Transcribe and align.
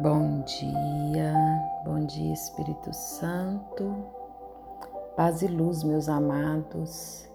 Bom 0.00 0.42
dia, 0.42 1.34
bom 1.84 2.06
dia 2.06 2.32
Espírito 2.32 2.94
Santo, 2.94 4.06
paz 5.16 5.42
e 5.42 5.48
luz, 5.48 5.82
meus 5.82 6.08
amados, 6.08 7.28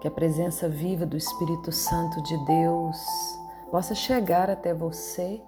que 0.00 0.06
a 0.06 0.10
presença 0.12 0.68
viva 0.68 1.04
do 1.04 1.16
Espírito 1.16 1.72
Santo 1.72 2.22
de 2.22 2.44
Deus 2.44 2.96
possa 3.72 3.92
chegar 3.92 4.48
até 4.48 4.72
você 4.72 5.42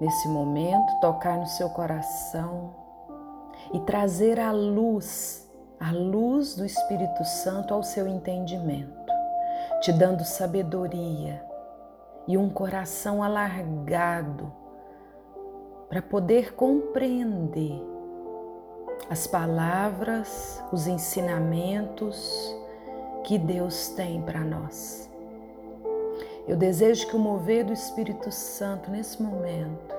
nesse 0.00 0.26
momento, 0.28 0.90
tocar 1.02 1.36
no 1.36 1.46
seu 1.46 1.68
coração 1.68 2.74
e 3.74 3.80
trazer 3.80 4.40
a 4.40 4.52
luz, 4.52 5.46
a 5.78 5.92
luz 5.92 6.56
do 6.56 6.64
Espírito 6.64 7.22
Santo 7.26 7.74
ao 7.74 7.82
seu 7.82 8.08
entendimento, 8.08 9.12
te 9.82 9.92
dando 9.92 10.24
sabedoria 10.24 11.44
e 12.26 12.38
um 12.38 12.48
coração 12.48 13.22
alargado 13.22 14.59
para 15.90 16.00
poder 16.00 16.54
compreender 16.54 17.82
as 19.10 19.26
palavras, 19.26 20.62
os 20.72 20.86
ensinamentos 20.86 22.56
que 23.24 23.36
Deus 23.36 23.88
tem 23.88 24.22
para 24.22 24.38
nós. 24.38 25.10
Eu 26.46 26.56
desejo 26.56 27.08
que 27.08 27.16
o 27.16 27.18
mover 27.18 27.64
do 27.64 27.72
Espírito 27.72 28.30
Santo 28.30 28.88
nesse 28.88 29.20
momento, 29.20 29.96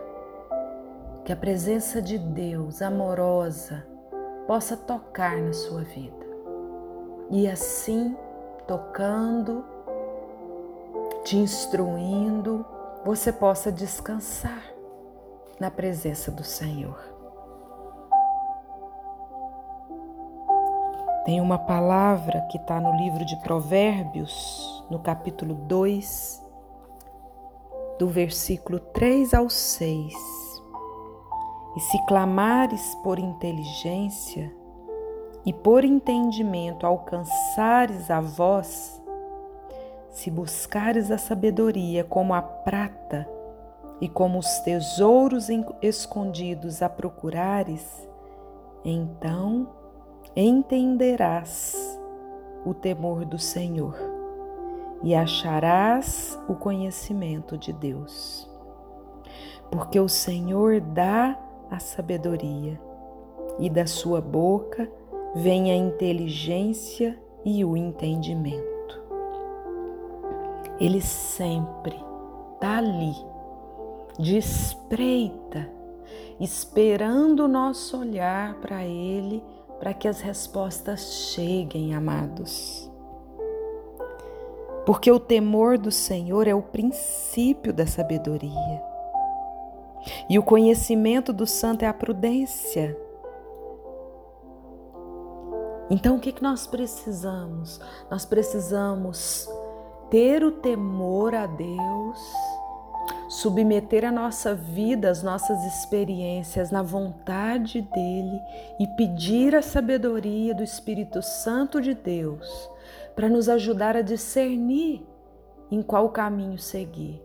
que 1.25 1.33
a 1.33 1.35
presença 1.35 2.01
de 2.01 2.17
Deus 2.17 2.81
amorosa 2.81 3.85
possa 4.47 4.77
tocar 4.77 5.41
na 5.41 5.51
sua 5.51 5.83
vida. 5.83 6.25
E 7.29 7.49
assim, 7.49 8.15
tocando, 8.65 9.63
te 11.25 11.35
instruindo, 11.35 12.65
você 13.03 13.31
possa 13.31 13.69
descansar 13.69 14.70
na 15.61 15.69
presença 15.69 16.31
do 16.31 16.43
Senhor. 16.43 16.97
Tem 21.23 21.39
uma 21.39 21.59
palavra 21.59 22.41
que 22.49 22.57
está 22.57 22.81
no 22.81 22.97
livro 22.97 23.23
de 23.23 23.35
Provérbios, 23.43 24.83
no 24.89 24.97
capítulo 24.97 25.53
2, 25.53 26.43
do 27.99 28.07
versículo 28.09 28.79
3 28.79 29.35
ao 29.35 29.51
6. 29.51 30.15
E 31.75 31.79
se 31.79 32.05
clamares 32.07 32.95
por 33.03 33.19
inteligência 33.19 34.51
e 35.45 35.53
por 35.53 35.85
entendimento 35.85 36.87
alcançares 36.87 38.09
a 38.09 38.19
voz, 38.19 38.99
se 40.09 40.31
buscares 40.31 41.11
a 41.11 41.19
sabedoria 41.19 42.03
como 42.03 42.33
a 42.33 42.41
prata, 42.41 43.29
e 44.01 44.09
como 44.09 44.39
os 44.39 44.59
tesouros 44.61 45.47
escondidos 45.79 46.81
a 46.81 46.89
procurares, 46.89 48.09
então 48.83 49.69
entenderás 50.35 51.99
o 52.65 52.73
temor 52.73 53.23
do 53.25 53.37
Senhor 53.37 53.95
e 55.03 55.13
acharás 55.13 56.37
o 56.49 56.55
conhecimento 56.55 57.55
de 57.55 57.71
Deus. 57.71 58.49
Porque 59.69 59.99
o 59.99 60.09
Senhor 60.09 60.81
dá 60.81 61.39
a 61.69 61.79
sabedoria 61.79 62.81
e 63.59 63.69
da 63.69 63.85
sua 63.85 64.19
boca 64.19 64.91
vem 65.35 65.71
a 65.71 65.75
inteligência 65.75 67.17
e 67.45 67.63
o 67.63 67.77
entendimento. 67.77 69.01
Ele 70.79 71.01
sempre 71.01 71.95
está 72.55 72.77
ali 72.77 73.30
de 74.17 74.37
espreita, 74.37 75.69
esperando 76.39 77.45
o 77.45 77.47
nosso 77.47 77.99
olhar 77.99 78.55
para 78.55 78.83
Ele, 78.83 79.43
para 79.79 79.93
que 79.93 80.07
as 80.07 80.21
respostas 80.21 81.33
cheguem, 81.33 81.95
amados. 81.95 82.89
Porque 84.85 85.11
o 85.11 85.19
temor 85.19 85.77
do 85.77 85.91
Senhor 85.91 86.47
é 86.47 86.55
o 86.55 86.61
princípio 86.61 87.71
da 87.71 87.85
sabedoria. 87.85 88.83
E 90.29 90.39
o 90.39 90.43
conhecimento 90.43 91.31
do 91.31 91.45
santo 91.45 91.83
é 91.83 91.87
a 91.87 91.93
prudência. 91.93 92.97
Então, 95.89 96.15
o 96.15 96.19
que, 96.19 96.31
que 96.31 96.41
nós 96.41 96.65
precisamos? 96.65 97.79
Nós 98.09 98.25
precisamos 98.25 99.47
ter 100.09 100.43
o 100.43 100.51
temor 100.51 101.35
a 101.35 101.45
Deus 101.45 102.19
submeter 103.31 104.03
a 104.03 104.11
nossa 104.11 104.53
vida, 104.53 105.09
as 105.09 105.23
nossas 105.23 105.63
experiências 105.63 106.69
na 106.69 106.83
vontade 106.83 107.81
dele 107.81 108.41
e 108.77 108.85
pedir 108.85 109.55
a 109.55 109.61
sabedoria 109.61 110.53
do 110.53 110.61
Espírito 110.61 111.21
Santo 111.21 111.79
de 111.79 111.93
Deus 111.93 112.69
para 113.15 113.29
nos 113.29 113.47
ajudar 113.47 113.95
a 113.95 114.01
discernir 114.01 115.07
em 115.71 115.81
qual 115.81 116.09
caminho 116.09 116.59
seguir, 116.59 117.23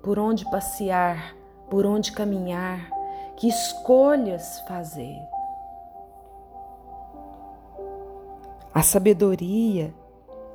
por 0.00 0.16
onde 0.16 0.48
passear, 0.48 1.34
por 1.68 1.84
onde 1.84 2.12
caminhar, 2.12 2.88
que 3.36 3.48
escolhas 3.48 4.60
fazer. 4.60 5.18
A 8.72 8.82
sabedoria 8.84 9.92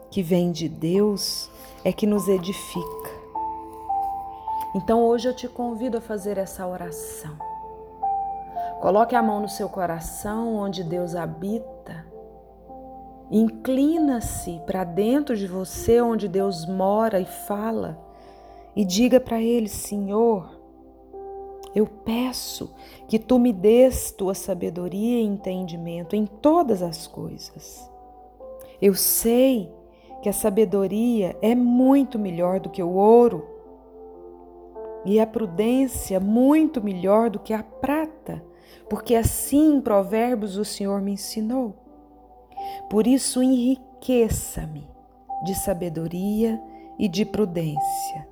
que 0.09 0.23
vem 0.23 0.49
de 0.49 0.69
Deus 0.69 1.49
é 1.83 1.91
que 1.91 2.07
nos 2.07 2.29
edifica 2.29 3.22
então 4.75 5.03
hoje 5.03 5.27
eu 5.27 5.35
te 5.35 5.47
convido 5.47 5.97
a 5.97 6.01
fazer 6.01 6.37
essa 6.37 6.65
oração. 6.65 7.37
Coloque 8.81 9.15
a 9.15 9.23
mão 9.23 9.39
no 9.39 9.47
seu 9.47 9.69
coração, 9.69 10.55
onde 10.55 10.83
Deus 10.83 11.15
habita. 11.15 12.05
Inclina-se 13.31 14.61
para 14.65 14.83
dentro 14.83 15.37
de 15.37 15.47
você, 15.47 16.01
onde 16.01 16.27
Deus 16.27 16.65
mora 16.65 17.19
e 17.19 17.25
fala, 17.25 17.97
e 18.75 18.83
diga 18.83 19.19
para 19.19 19.41
Ele: 19.41 19.69
Senhor, 19.69 20.59
eu 21.73 21.87
peço 21.87 22.75
que 23.07 23.17
tu 23.17 23.39
me 23.39 23.53
des 23.53 24.11
tua 24.11 24.33
sabedoria 24.33 25.21
e 25.21 25.25
entendimento 25.25 26.15
em 26.15 26.25
todas 26.25 26.81
as 26.83 27.07
coisas. 27.07 27.89
Eu 28.81 28.93
sei 28.93 29.71
que 30.21 30.29
a 30.29 30.33
sabedoria 30.33 31.37
é 31.41 31.55
muito 31.55 32.19
melhor 32.19 32.59
do 32.59 32.69
que 32.69 32.83
o 32.83 32.91
ouro 32.91 33.52
e 35.05 35.19
a 35.19 35.27
prudência 35.27 36.19
muito 36.19 36.81
melhor 36.81 37.29
do 37.29 37.39
que 37.39 37.53
a 37.53 37.63
prata, 37.63 38.43
porque 38.89 39.15
assim 39.15 39.75
em 39.75 39.81
Provérbios 39.81 40.57
o 40.57 40.65
Senhor 40.65 41.01
me 41.01 41.13
ensinou. 41.13 41.75
Por 42.89 43.07
isso 43.07 43.41
enriqueça-me 43.43 44.87
de 45.43 45.55
sabedoria 45.55 46.61
e 46.97 47.07
de 47.07 47.25
prudência. 47.25 48.27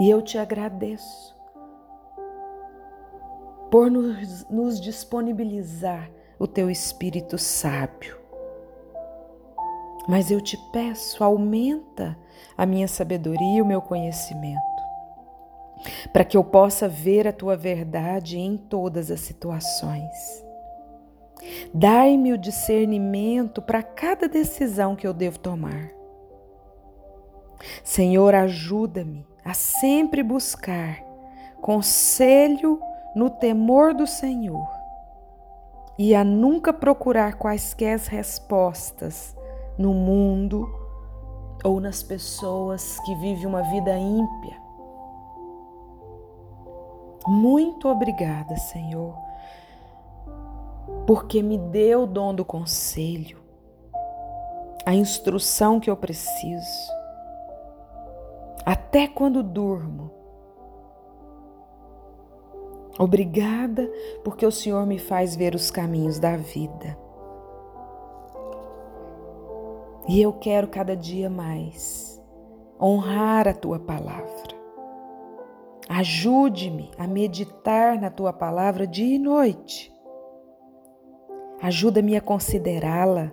E 0.00 0.08
eu 0.08 0.22
te 0.22 0.38
agradeço 0.38 1.36
por 3.70 3.90
nos, 3.90 4.46
nos 4.48 4.80
disponibilizar 4.80 6.10
o 6.38 6.46
teu 6.46 6.70
espírito 6.70 7.36
sábio. 7.36 8.17
Mas 10.08 10.30
eu 10.30 10.40
te 10.40 10.56
peço, 10.72 11.22
aumenta 11.22 12.18
a 12.56 12.64
minha 12.64 12.88
sabedoria 12.88 13.58
e 13.58 13.62
o 13.62 13.66
meu 13.66 13.82
conhecimento, 13.82 14.58
para 16.14 16.24
que 16.24 16.34
eu 16.34 16.42
possa 16.42 16.88
ver 16.88 17.28
a 17.28 17.32
tua 17.32 17.54
verdade 17.54 18.38
em 18.38 18.56
todas 18.56 19.10
as 19.10 19.20
situações. 19.20 20.42
Dai-me 21.74 22.32
o 22.32 22.38
discernimento 22.38 23.60
para 23.60 23.82
cada 23.82 24.26
decisão 24.26 24.96
que 24.96 25.06
eu 25.06 25.12
devo 25.12 25.38
tomar. 25.38 25.90
Senhor, 27.84 28.34
ajuda-me 28.34 29.26
a 29.44 29.52
sempre 29.52 30.22
buscar 30.22 31.02
conselho 31.60 32.80
no 33.14 33.28
temor 33.28 33.92
do 33.92 34.06
Senhor 34.06 34.68
e 35.98 36.14
a 36.14 36.24
nunca 36.24 36.72
procurar 36.72 37.34
quaisquer 37.34 37.98
respostas 37.98 39.36
no 39.78 39.94
mundo 39.94 40.68
ou 41.64 41.80
nas 41.80 42.02
pessoas 42.02 42.98
que 43.00 43.14
vivem 43.14 43.46
uma 43.46 43.62
vida 43.62 43.96
ímpia. 43.96 44.56
Muito 47.26 47.88
obrigada, 47.88 48.56
Senhor, 48.56 49.14
porque 51.06 51.42
me 51.42 51.58
deu 51.58 52.02
o 52.02 52.06
dom 52.06 52.34
do 52.34 52.44
conselho, 52.44 53.38
a 54.84 54.94
instrução 54.94 55.78
que 55.78 55.90
eu 55.90 55.96
preciso, 55.96 56.90
até 58.64 59.06
quando 59.06 59.42
durmo. 59.42 60.10
Obrigada 62.98 63.88
porque 64.24 64.44
o 64.44 64.50
Senhor 64.50 64.84
me 64.84 64.98
faz 64.98 65.36
ver 65.36 65.54
os 65.54 65.70
caminhos 65.70 66.18
da 66.18 66.36
vida. 66.36 66.98
E 70.08 70.20
eu 70.20 70.32
quero 70.32 70.68
cada 70.68 70.96
dia 70.96 71.28
mais 71.28 72.20
honrar 72.80 73.46
a 73.46 73.54
tua 73.54 73.78
palavra, 73.78 74.58
Ajude-me 75.88 76.90
a 76.98 77.06
meditar 77.06 77.98
na 77.98 78.10
tua 78.10 78.30
palavra 78.30 78.86
dia 78.86 79.16
e 79.16 79.18
noite. 79.18 79.90
Ajuda-me 81.62 82.14
a 82.14 82.20
considerá-la, 82.20 83.32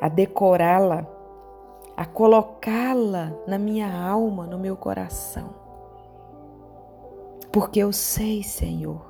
a 0.00 0.08
decorá-la, 0.08 1.06
a 1.96 2.04
colocá-la 2.04 3.32
na 3.46 3.56
minha 3.56 3.88
alma, 3.88 4.48
no 4.48 4.58
meu 4.58 4.76
coração. 4.76 5.54
Porque 7.52 7.78
eu 7.78 7.92
sei, 7.92 8.42
Senhor, 8.42 9.06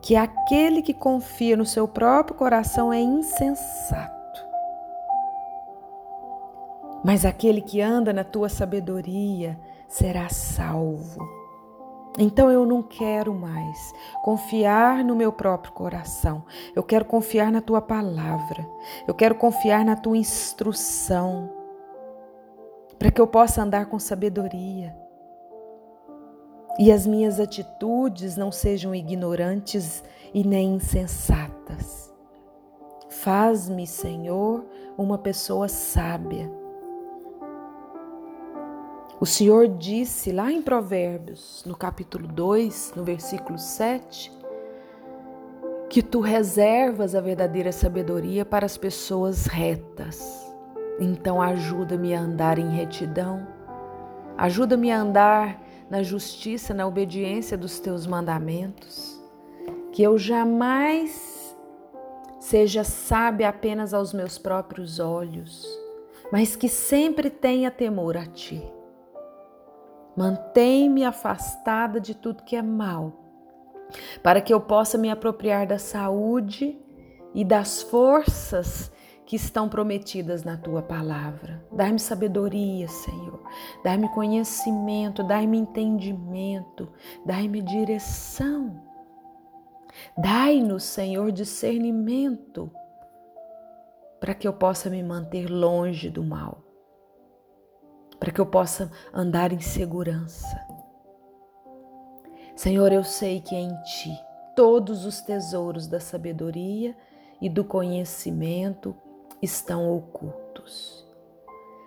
que 0.00 0.16
aquele 0.16 0.80
que 0.80 0.94
confia 0.94 1.58
no 1.58 1.66
seu 1.66 1.86
próprio 1.86 2.34
coração 2.34 2.90
é 2.90 3.00
insensato. 3.00 4.15
Mas 7.06 7.24
aquele 7.24 7.60
que 7.60 7.80
anda 7.80 8.12
na 8.12 8.24
tua 8.24 8.48
sabedoria 8.48 9.56
será 9.86 10.28
salvo. 10.28 11.24
Então 12.18 12.50
eu 12.50 12.66
não 12.66 12.82
quero 12.82 13.32
mais 13.32 13.94
confiar 14.24 15.04
no 15.04 15.14
meu 15.14 15.30
próprio 15.30 15.72
coração. 15.72 16.44
Eu 16.74 16.82
quero 16.82 17.04
confiar 17.04 17.52
na 17.52 17.60
tua 17.60 17.80
palavra. 17.80 18.68
Eu 19.06 19.14
quero 19.14 19.36
confiar 19.36 19.84
na 19.84 19.94
tua 19.94 20.16
instrução. 20.16 21.48
Para 22.98 23.12
que 23.12 23.20
eu 23.20 23.26
possa 23.28 23.62
andar 23.62 23.86
com 23.86 24.00
sabedoria. 24.00 24.92
E 26.76 26.90
as 26.90 27.06
minhas 27.06 27.38
atitudes 27.38 28.36
não 28.36 28.50
sejam 28.50 28.92
ignorantes 28.92 30.02
e 30.34 30.42
nem 30.42 30.74
insensatas. 30.74 32.12
Faz-me, 33.08 33.86
Senhor, 33.86 34.66
uma 34.98 35.16
pessoa 35.18 35.68
sábia 35.68 36.50
o 39.18 39.24
Senhor 39.24 39.66
disse 39.66 40.30
lá 40.30 40.52
em 40.52 40.60
Provérbios, 40.60 41.64
no 41.64 41.74
capítulo 41.74 42.28
2, 42.28 42.92
no 42.94 43.02
versículo 43.02 43.58
7, 43.58 44.30
que 45.88 46.02
tu 46.02 46.20
reservas 46.20 47.14
a 47.14 47.20
verdadeira 47.22 47.72
sabedoria 47.72 48.44
para 48.44 48.66
as 48.66 48.76
pessoas 48.76 49.46
retas. 49.46 50.46
Então 51.00 51.40
ajuda-me 51.40 52.14
a 52.14 52.20
andar 52.20 52.58
em 52.58 52.68
retidão, 52.68 53.46
ajuda-me 54.36 54.90
a 54.92 55.00
andar 55.00 55.62
na 55.88 56.02
justiça, 56.02 56.74
na 56.74 56.86
obediência 56.86 57.56
dos 57.56 57.80
teus 57.80 58.06
mandamentos, 58.06 59.18
que 59.92 60.02
eu 60.02 60.18
jamais 60.18 61.56
seja 62.38 62.84
sábia 62.84 63.48
apenas 63.48 63.94
aos 63.94 64.12
meus 64.12 64.36
próprios 64.36 65.00
olhos, 65.00 65.66
mas 66.30 66.54
que 66.54 66.68
sempre 66.68 67.30
tenha 67.30 67.70
temor 67.70 68.18
a 68.18 68.26
ti 68.26 68.75
Mantém-me 70.16 71.04
afastada 71.04 72.00
de 72.00 72.14
tudo 72.14 72.42
que 72.42 72.56
é 72.56 72.62
mal, 72.62 73.12
para 74.22 74.40
que 74.40 74.52
eu 74.52 74.60
possa 74.60 74.96
me 74.96 75.10
apropriar 75.10 75.66
da 75.66 75.78
saúde 75.78 76.78
e 77.34 77.44
das 77.44 77.82
forças 77.82 78.90
que 79.26 79.36
estão 79.36 79.68
prometidas 79.68 80.42
na 80.42 80.56
tua 80.56 80.80
palavra. 80.80 81.62
Dai-me 81.70 81.98
sabedoria, 81.98 82.88
Senhor. 82.88 83.42
Dai-me 83.84 84.08
conhecimento, 84.08 85.22
dai-me 85.22 85.58
entendimento, 85.58 86.88
dai-me 87.24 87.60
direção. 87.60 88.82
Dai-nos, 90.16 90.84
Senhor, 90.84 91.30
discernimento, 91.30 92.70
para 94.18 94.34
que 94.34 94.48
eu 94.48 94.52
possa 94.52 94.88
me 94.88 95.02
manter 95.02 95.50
longe 95.50 96.08
do 96.08 96.24
mal 96.24 96.65
para 98.18 98.30
que 98.30 98.40
eu 98.40 98.46
possa 98.46 98.90
andar 99.12 99.52
em 99.52 99.60
segurança. 99.60 100.60
Senhor, 102.54 102.92
eu 102.92 103.04
sei 103.04 103.40
que 103.40 103.54
em 103.54 103.68
Ti 103.82 104.18
todos 104.54 105.04
os 105.04 105.20
tesouros 105.20 105.86
da 105.86 106.00
sabedoria 106.00 106.96
e 107.40 107.48
do 107.48 107.62
conhecimento 107.62 108.96
estão 109.42 109.94
ocultos. 109.94 111.06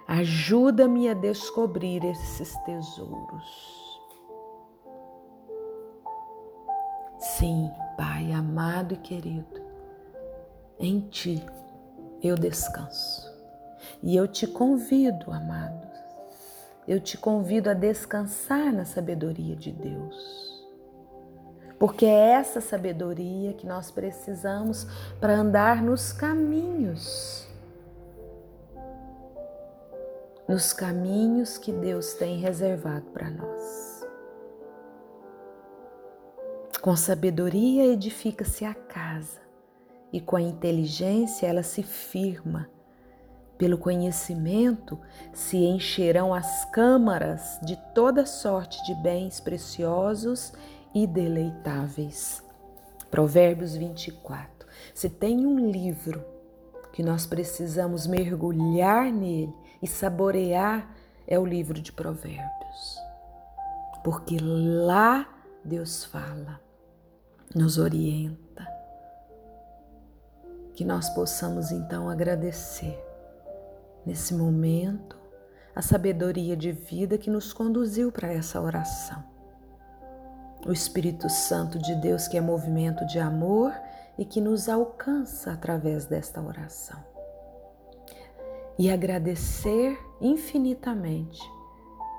Ajuda-me 0.08 1.10
a 1.10 1.14
descobrir 1.14 2.04
esses 2.06 2.56
tesouros. 2.64 3.80
Sim, 7.18 7.72
Pai 7.98 8.32
amado 8.32 8.94
e 8.94 8.98
querido, 8.98 9.62
em 10.80 11.02
Ti 11.02 11.44
eu 12.22 12.36
descanso. 12.36 13.28
E 14.02 14.16
eu 14.16 14.28
te 14.28 14.48
convido, 14.48 15.32
amado, 15.32 15.89
eu 16.90 17.00
te 17.00 17.20
convido 17.20 17.70
a 17.70 17.76
descansar 17.76 18.74
na 18.74 18.84
sabedoria 18.84 19.56
de 19.56 19.72
Deus. 19.72 20.68
Porque 21.78 22.04
é 22.04 22.32
essa 22.32 22.60
sabedoria 22.60 23.54
que 23.54 23.68
nós 23.68 23.92
precisamos 23.92 24.88
para 25.20 25.36
andar 25.36 25.84
nos 25.84 26.12
caminhos. 26.12 27.48
Nos 30.48 30.74
caminhos 30.74 31.60
que 31.60 31.72
Deus 31.72 32.16
tem 32.16 32.40
reservado 32.40 33.06
para 33.12 33.30
nós. 33.30 34.04
Com 36.82 36.96
sabedoria 36.96 37.86
edifica-se 37.86 38.66
a 38.66 38.74
casa, 38.74 39.42
e 40.12 40.20
com 40.20 40.36
a 40.36 40.42
inteligência 40.42 41.46
ela 41.46 41.62
se 41.62 41.84
firma 41.84 42.68
pelo 43.60 43.78
conhecimento 43.78 44.98
se 45.34 45.58
encherão 45.58 46.34
as 46.34 46.64
câmaras 46.72 47.60
de 47.62 47.76
toda 47.94 48.26
sorte 48.26 48.82
de 48.86 48.96
bens 48.96 49.42
preciosos 49.42 50.54
e 50.96 51.06
deleitáveis. 51.06 52.42
Provérbios 53.12 53.76
24. 53.76 54.66
Se 54.94 55.10
tem 55.10 55.46
um 55.46 55.70
livro 55.70 56.24
que 56.94 57.04
nós 57.04 57.28
precisamos 57.28 58.08
mergulhar 58.08 59.12
nele 59.12 59.54
e 59.82 59.88
saborear, 59.88 60.96
é 61.28 61.38
o 61.38 61.46
livro 61.46 61.82
de 61.82 61.92
Provérbios. 61.92 62.98
Porque 64.06 64.38
lá 64.40 65.28
Deus 65.66 66.06
fala, 66.06 66.62
nos 67.54 67.78
orienta. 67.78 68.66
Que 70.74 70.86
nós 70.86 71.10
possamos 71.10 71.72
então 71.72 72.10
agradecer 72.10 73.09
nesse 74.10 74.34
momento, 74.34 75.16
a 75.76 75.84
sabedoria 75.84 76.58
de 76.58 76.72
vida 76.72 77.16
que 77.16 77.30
nos 77.30 77.54
conduziu 77.54 78.12
para 78.12 78.34
essa 78.34 78.60
oração. 78.60 79.24
O 80.66 80.72
Espírito 80.72 81.30
Santo 81.30 81.78
de 81.78 81.94
Deus, 81.94 82.28
que 82.28 82.36
é 82.36 82.42
movimento 82.42 83.06
de 83.06 83.20
amor 83.20 83.72
e 84.18 84.26
que 84.26 84.42
nos 84.42 84.68
alcança 84.68 85.54
através 85.54 86.08
desta 86.08 86.42
oração. 86.42 87.00
E 88.80 88.90
agradecer 88.90 89.96
infinitamente 90.20 91.40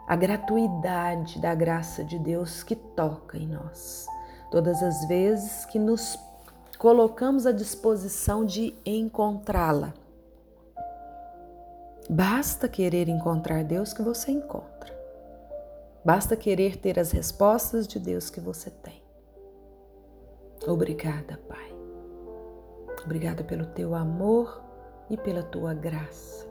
a 0.07 0.15
gratuidade 0.15 1.41
da 1.41 1.57
graça 1.57 2.05
de 2.05 2.21
Deus 2.21 2.63
que 2.63 2.77
toca 2.77 3.37
em 3.37 3.49
nós, 3.49 4.07
todas 4.49 4.81
as 4.81 5.09
vezes 5.09 5.65
que 5.65 5.79
nos 5.79 6.17
colocamos 6.79 7.47
à 7.47 7.53
disposição 7.53 8.45
de 8.45 8.77
encontrá-la 8.87 9.93
Basta 12.13 12.69
querer 12.69 13.09
encontrar 13.09 13.63
Deus 13.63 13.93
que 13.93 14.03
você 14.03 14.33
encontra. 14.33 14.93
Basta 16.05 16.37
querer 16.37 16.77
ter 16.77 16.99
as 16.99 17.13
respostas 17.13 17.87
de 17.87 18.01
Deus 18.01 18.29
que 18.29 18.41
você 18.41 18.69
tem. 18.69 19.01
Obrigada, 20.67 21.39
Pai. 21.49 21.73
Obrigada 23.05 23.45
pelo 23.45 23.65
teu 23.65 23.95
amor 23.95 24.61
e 25.09 25.17
pela 25.17 25.45
tua 25.45 25.73
graça. 25.73 26.49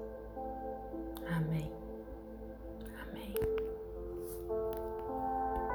Amém. 1.29 1.78